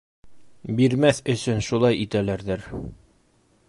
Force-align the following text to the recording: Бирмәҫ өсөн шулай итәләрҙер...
Бирмәҫ 0.79 1.21
өсөн 1.35 1.63
шулай 1.69 2.03
итәләрҙер... 2.07 2.69